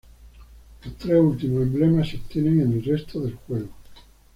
[0.83, 3.69] Los tres últimos emblemas se obtienen en el resto del juego.